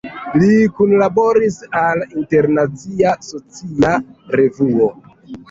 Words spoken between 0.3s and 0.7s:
Li